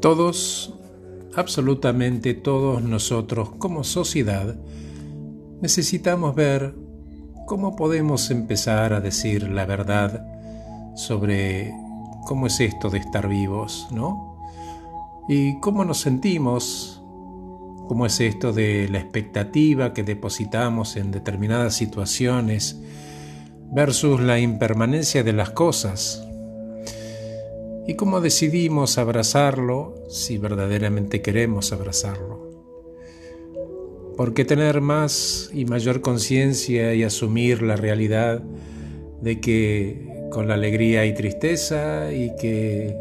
Todos, 0.00 0.74
absolutamente 1.34 2.34
todos 2.34 2.82
nosotros 2.82 3.50
como 3.58 3.84
sociedad, 3.84 4.56
necesitamos 5.60 6.34
ver 6.34 6.74
cómo 7.46 7.76
podemos 7.76 8.30
empezar 8.30 8.92
a 8.92 9.00
decir 9.00 9.48
la 9.48 9.64
verdad 9.64 10.26
sobre 10.94 11.72
cómo 12.26 12.46
es 12.46 12.60
esto 12.60 12.90
de 12.90 12.98
estar 12.98 13.26
vivos, 13.28 13.88
¿no? 13.90 14.36
Y 15.28 15.58
cómo 15.60 15.84
nos 15.84 16.00
sentimos, 16.00 17.02
cómo 17.88 18.04
es 18.04 18.20
esto 18.20 18.52
de 18.52 18.88
la 18.90 18.98
expectativa 18.98 19.94
que 19.94 20.02
depositamos 20.02 20.96
en 20.96 21.10
determinadas 21.10 21.74
situaciones 21.74 22.80
versus 23.72 24.20
la 24.20 24.38
impermanencia 24.38 25.22
de 25.22 25.32
las 25.32 25.50
cosas, 25.50 26.27
y 27.88 27.94
cómo 27.94 28.20
decidimos 28.20 28.98
abrazarlo 28.98 29.94
si 30.10 30.36
verdaderamente 30.36 31.22
queremos 31.22 31.72
abrazarlo. 31.72 32.46
Porque 34.14 34.44
tener 34.44 34.82
más 34.82 35.50
y 35.54 35.64
mayor 35.64 36.02
conciencia 36.02 36.92
y 36.92 37.02
asumir 37.02 37.62
la 37.62 37.76
realidad 37.76 38.42
de 39.22 39.40
que 39.40 40.06
con 40.30 40.48
la 40.48 40.54
alegría 40.54 41.06
y 41.06 41.14
tristeza 41.14 42.12
y 42.12 42.36
que 42.36 42.94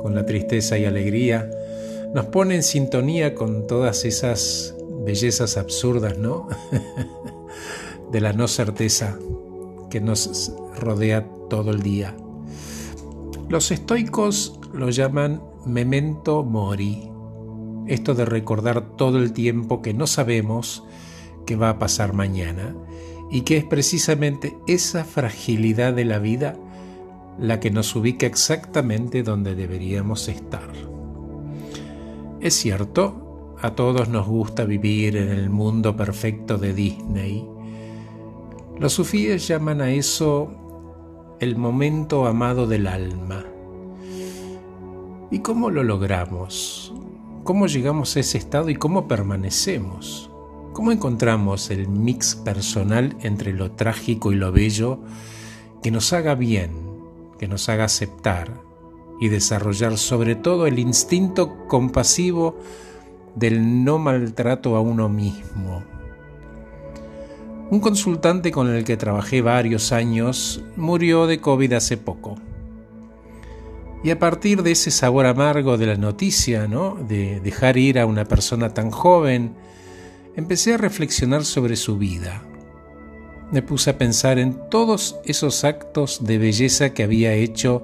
con 0.00 0.14
la 0.14 0.24
tristeza 0.24 0.78
y 0.78 0.84
alegría 0.84 1.50
nos 2.14 2.26
pone 2.26 2.54
en 2.54 2.62
sintonía 2.62 3.34
con 3.34 3.66
todas 3.66 4.04
esas 4.04 4.76
bellezas 5.04 5.56
absurdas, 5.56 6.16
¿no? 6.16 6.46
de 8.12 8.20
la 8.20 8.32
no 8.32 8.46
certeza 8.46 9.18
que 9.90 10.00
nos 10.00 10.52
rodea 10.78 11.26
todo 11.50 11.72
el 11.72 11.82
día. 11.82 12.14
Los 13.48 13.70
estoicos 13.70 14.60
lo 14.74 14.90
llaman 14.90 15.42
memento 15.64 16.44
mori, 16.44 17.10
esto 17.86 18.14
de 18.14 18.26
recordar 18.26 18.96
todo 18.96 19.18
el 19.18 19.32
tiempo 19.32 19.80
que 19.80 19.94
no 19.94 20.06
sabemos 20.06 20.84
que 21.46 21.56
va 21.56 21.70
a 21.70 21.78
pasar 21.78 22.12
mañana 22.12 22.76
y 23.30 23.42
que 23.42 23.56
es 23.56 23.64
precisamente 23.64 24.58
esa 24.66 25.04
fragilidad 25.04 25.94
de 25.94 26.04
la 26.04 26.18
vida 26.18 26.56
la 27.38 27.58
que 27.58 27.70
nos 27.70 27.96
ubica 27.96 28.26
exactamente 28.26 29.22
donde 29.22 29.54
deberíamos 29.54 30.28
estar. 30.28 30.70
Es 32.40 32.52
cierto, 32.52 33.56
a 33.62 33.74
todos 33.74 34.10
nos 34.10 34.26
gusta 34.26 34.66
vivir 34.66 35.16
en 35.16 35.30
el 35.30 35.48
mundo 35.48 35.96
perfecto 35.96 36.58
de 36.58 36.74
Disney. 36.74 37.48
Los 38.78 38.92
sufíes 38.92 39.48
llaman 39.48 39.80
a 39.80 39.90
eso 39.90 40.67
el 41.40 41.56
momento 41.56 42.26
amado 42.26 42.66
del 42.66 42.88
alma. 42.88 43.44
¿Y 45.30 45.38
cómo 45.38 45.70
lo 45.70 45.84
logramos? 45.84 46.92
¿Cómo 47.44 47.68
llegamos 47.68 48.16
a 48.16 48.20
ese 48.20 48.38
estado 48.38 48.70
y 48.70 48.74
cómo 48.74 49.06
permanecemos? 49.06 50.30
¿Cómo 50.72 50.90
encontramos 50.90 51.70
el 51.70 51.88
mix 51.88 52.34
personal 52.34 53.16
entre 53.20 53.52
lo 53.52 53.70
trágico 53.72 54.32
y 54.32 54.36
lo 54.36 54.50
bello 54.50 55.00
que 55.80 55.92
nos 55.92 56.12
haga 56.12 56.34
bien, 56.34 56.72
que 57.38 57.46
nos 57.46 57.68
haga 57.68 57.84
aceptar 57.84 58.60
y 59.20 59.28
desarrollar 59.28 59.96
sobre 59.96 60.34
todo 60.34 60.66
el 60.66 60.80
instinto 60.80 61.66
compasivo 61.68 62.56
del 63.36 63.84
no 63.84 63.98
maltrato 63.98 64.74
a 64.74 64.80
uno 64.80 65.08
mismo? 65.08 65.97
Un 67.70 67.80
consultante 67.80 68.50
con 68.50 68.74
el 68.74 68.84
que 68.84 68.96
trabajé 68.96 69.42
varios 69.42 69.92
años 69.92 70.62
murió 70.76 71.26
de 71.26 71.38
COVID 71.38 71.74
hace 71.74 71.98
poco. 71.98 72.36
Y 74.02 74.10
a 74.10 74.18
partir 74.18 74.62
de 74.62 74.70
ese 74.70 74.90
sabor 74.90 75.26
amargo 75.26 75.76
de 75.76 75.86
la 75.86 75.96
noticia, 75.96 76.66
¿no? 76.66 76.94
de 76.94 77.40
dejar 77.40 77.76
ir 77.76 77.98
a 77.98 78.06
una 78.06 78.24
persona 78.24 78.72
tan 78.72 78.90
joven, 78.90 79.54
empecé 80.34 80.74
a 80.74 80.78
reflexionar 80.78 81.44
sobre 81.44 81.76
su 81.76 81.98
vida. 81.98 82.42
Me 83.52 83.60
puse 83.60 83.90
a 83.90 83.98
pensar 83.98 84.38
en 84.38 84.70
todos 84.70 85.16
esos 85.24 85.64
actos 85.64 86.24
de 86.24 86.38
belleza 86.38 86.94
que 86.94 87.02
había 87.02 87.34
hecho, 87.34 87.82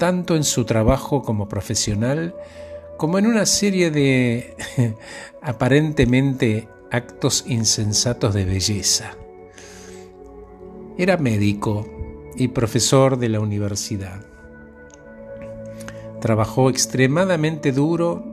tanto 0.00 0.34
en 0.34 0.42
su 0.42 0.64
trabajo 0.64 1.22
como 1.22 1.48
profesional, 1.48 2.34
como 2.96 3.18
en 3.18 3.26
una 3.26 3.46
serie 3.46 3.92
de 3.92 4.56
aparentemente 5.42 6.66
actos 6.90 7.44
insensatos 7.46 8.34
de 8.34 8.44
belleza. 8.44 9.16
Era 10.98 11.16
médico 11.16 11.86
y 12.36 12.48
profesor 12.48 13.18
de 13.18 13.28
la 13.28 13.40
universidad. 13.40 14.20
Trabajó 16.20 16.70
extremadamente 16.70 17.72
duro 17.72 18.24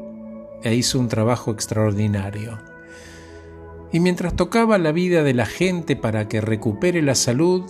e 0.63 0.75
hizo 0.75 1.00
un 1.00 1.08
trabajo 1.08 1.52
extraordinario. 1.52 2.59
Y 3.92 4.00
mientras 4.00 4.36
tocaba 4.36 4.78
la 4.78 4.92
vida 4.92 5.24
de 5.24 5.34
la 5.34 5.46
gente 5.46 5.96
para 5.96 6.28
que 6.28 6.42
recupere 6.42 7.02
la 7.02 7.16
salud, 7.16 7.63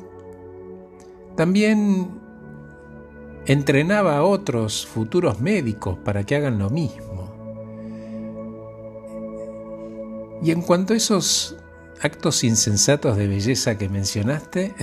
también 1.36 2.12
entrenaba 3.46 4.18
a 4.18 4.24
otros 4.24 4.86
futuros 4.86 5.42
médicos 5.42 5.98
para 5.98 6.24
que 6.24 6.36
hagan 6.36 6.60
lo 6.60 6.70
mismo. 6.70 7.13
Y 10.44 10.52
en 10.52 10.62
cuanto 10.62 10.94
a 10.94 10.98
esos 10.98 11.56
actos 12.02 12.44
insensatos 12.44 13.16
de 13.16 13.28
belleza 13.28 13.78
que 13.78 13.88
mencionaste, 13.88 14.74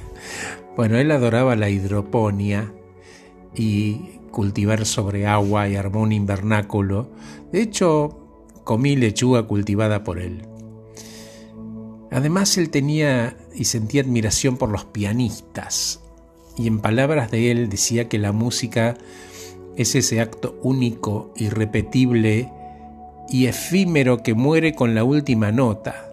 bueno, 0.76 0.96
él 0.98 1.10
adoraba 1.10 1.56
la 1.56 1.68
hidroponía 1.68 2.72
y 3.56 4.20
cultivar 4.30 4.86
sobre 4.86 5.26
agua 5.26 5.68
y 5.68 5.74
armó 5.74 6.02
un 6.02 6.12
invernáculo. 6.12 7.10
De 7.50 7.60
hecho, 7.60 8.20
comí 8.62 8.94
lechuga 8.94 9.48
cultivada 9.48 10.04
por 10.04 10.20
él. 10.20 10.46
Además, 12.12 12.56
él 12.56 12.70
tenía 12.70 13.36
y 13.52 13.64
sentía 13.64 14.02
admiración 14.02 14.56
por 14.56 14.68
los 14.68 14.84
pianistas. 14.84 16.00
Y 16.56 16.68
en 16.68 16.78
palabras 16.78 17.32
de 17.32 17.50
él 17.50 17.68
decía 17.68 18.08
que 18.08 18.18
la 18.20 18.30
música 18.30 18.96
es 19.76 19.96
ese 19.96 20.20
acto 20.20 20.56
único, 20.62 21.32
irrepetible 21.34 22.52
y 23.28 23.46
efímero 23.46 24.22
que 24.22 24.34
muere 24.34 24.74
con 24.74 24.94
la 24.94 25.04
última 25.04 25.52
nota. 25.52 26.10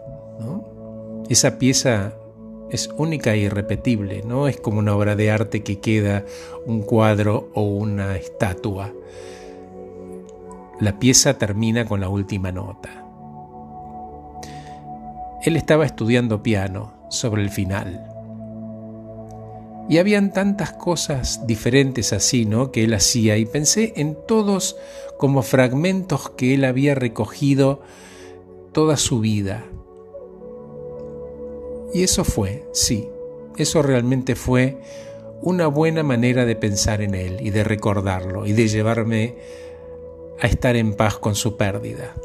Esa 1.29 1.57
pieza 1.57 2.13
es 2.71 2.89
única 2.97 3.33
e 3.33 3.39
irrepetible, 3.39 4.23
no 4.23 4.47
es 4.47 4.57
como 4.57 4.79
una 4.79 4.95
obra 4.95 5.15
de 5.15 5.31
arte 5.31 5.63
que 5.63 5.79
queda 5.79 6.25
un 6.65 6.81
cuadro 6.81 7.49
o 7.53 7.63
una 7.63 8.15
estatua. 8.17 8.93
La 10.79 10.99
pieza 10.99 11.37
termina 11.37 11.85
con 11.85 12.01
la 12.01 12.09
última 12.09 12.51
nota. 12.51 13.05
Él 15.43 15.55
estaba 15.55 15.85
estudiando 15.85 16.43
piano 16.43 16.93
sobre 17.09 17.41
el 17.41 17.49
final. 17.49 18.10
Y 19.91 19.97
habían 19.97 20.31
tantas 20.31 20.71
cosas 20.71 21.45
diferentes 21.45 22.13
así, 22.13 22.45
¿no? 22.45 22.71
que 22.71 22.85
él 22.85 22.93
hacía 22.93 23.35
y 23.35 23.45
pensé 23.45 23.91
en 23.97 24.17
todos 24.25 24.77
como 25.17 25.41
fragmentos 25.41 26.29
que 26.29 26.53
él 26.53 26.63
había 26.63 26.95
recogido 26.95 27.81
toda 28.71 28.95
su 28.95 29.19
vida. 29.19 29.65
Y 31.93 32.03
eso 32.03 32.23
fue, 32.23 32.63
sí, 32.71 33.09
eso 33.57 33.81
realmente 33.81 34.35
fue 34.37 34.77
una 35.41 35.67
buena 35.67 36.03
manera 36.03 36.45
de 36.45 36.55
pensar 36.55 37.01
en 37.01 37.13
él 37.13 37.39
y 37.41 37.49
de 37.49 37.65
recordarlo 37.65 38.47
y 38.47 38.53
de 38.53 38.69
llevarme 38.69 39.35
a 40.39 40.47
estar 40.47 40.77
en 40.77 40.93
paz 40.93 41.17
con 41.17 41.35
su 41.35 41.57
pérdida. 41.57 42.15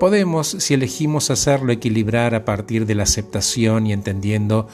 Podemos, 0.00 0.48
si 0.48 0.72
elegimos 0.72 1.30
hacerlo, 1.30 1.72
equilibrar 1.72 2.34
a 2.34 2.46
partir 2.46 2.86
de 2.86 2.94
la 2.94 3.02
aceptación 3.02 3.86
y 3.86 3.92
entendiendo 3.92 4.66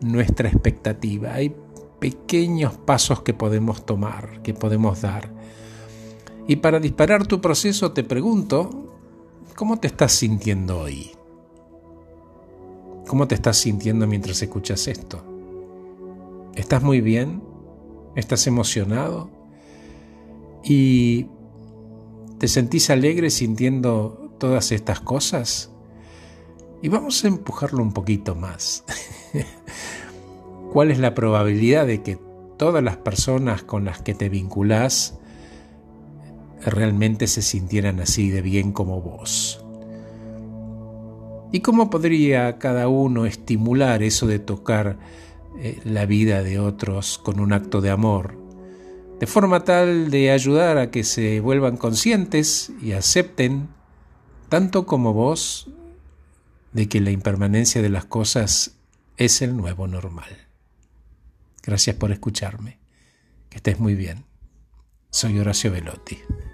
nuestra 0.00 0.48
expectativa. 0.48 1.34
Hay 1.34 1.54
pequeños 2.00 2.76
pasos 2.78 3.22
que 3.22 3.32
podemos 3.32 3.86
tomar, 3.86 4.42
que 4.42 4.54
podemos 4.54 5.00
dar. 5.00 5.30
Y 6.48 6.56
para 6.56 6.80
disparar 6.80 7.28
tu 7.28 7.40
proceso 7.40 7.92
te 7.92 8.02
pregunto, 8.02 8.98
¿cómo 9.54 9.78
te 9.78 9.86
estás 9.86 10.10
sintiendo 10.10 10.80
hoy? 10.80 11.12
¿Cómo 13.06 13.28
te 13.28 13.36
estás 13.36 13.58
sintiendo 13.58 14.08
mientras 14.08 14.42
escuchas 14.42 14.88
esto? 14.88 15.22
¿Estás 16.56 16.82
muy 16.82 17.00
bien? 17.00 17.40
¿Estás 18.16 18.48
emocionado? 18.48 19.30
¿Y 20.64 21.28
te 22.38 22.48
sentís 22.48 22.90
alegre 22.90 23.30
sintiendo 23.30 24.21
todas 24.42 24.72
estas 24.72 24.98
cosas? 24.98 25.70
Y 26.82 26.88
vamos 26.88 27.24
a 27.24 27.28
empujarlo 27.28 27.80
un 27.80 27.92
poquito 27.92 28.34
más. 28.34 28.82
¿Cuál 30.72 30.90
es 30.90 30.98
la 30.98 31.14
probabilidad 31.14 31.86
de 31.86 32.02
que 32.02 32.18
todas 32.56 32.82
las 32.82 32.96
personas 32.96 33.62
con 33.62 33.84
las 33.84 34.02
que 34.02 34.14
te 34.14 34.28
vinculás 34.28 35.20
realmente 36.64 37.28
se 37.28 37.40
sintieran 37.40 38.00
así 38.00 38.30
de 38.30 38.42
bien 38.42 38.72
como 38.72 39.00
vos. 39.00 39.64
¿Y 41.52 41.60
cómo 41.60 41.88
podría 41.88 42.58
cada 42.58 42.88
uno 42.88 43.26
estimular 43.26 44.02
eso 44.02 44.26
de 44.26 44.40
tocar 44.40 44.98
eh, 45.60 45.80
la 45.84 46.04
vida 46.04 46.42
de 46.42 46.58
otros 46.58 47.18
con 47.18 47.38
un 47.38 47.52
acto 47.52 47.80
de 47.80 47.90
amor, 47.90 48.36
de 49.20 49.26
forma 49.28 49.62
tal 49.62 50.10
de 50.10 50.32
ayudar 50.32 50.78
a 50.78 50.90
que 50.90 51.04
se 51.04 51.38
vuelvan 51.38 51.76
conscientes 51.76 52.72
y 52.82 52.92
acepten, 52.92 53.68
tanto 54.52 54.84
como 54.84 55.14
vos, 55.14 55.70
de 56.74 56.86
que 56.86 57.00
la 57.00 57.10
impermanencia 57.10 57.80
de 57.80 57.88
las 57.88 58.04
cosas 58.04 58.76
es 59.16 59.40
el 59.40 59.56
nuevo 59.56 59.86
normal. 59.86 60.28
Gracias 61.62 61.96
por 61.96 62.12
escucharme. 62.12 62.78
Que 63.48 63.56
estés 63.56 63.80
muy 63.80 63.94
bien. 63.94 64.26
Soy 65.08 65.38
Horacio 65.38 65.72
Velotti. 65.72 66.18